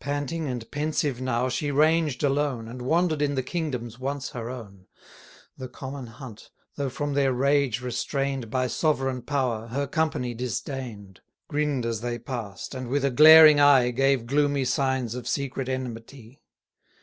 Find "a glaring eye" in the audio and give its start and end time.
13.04-13.90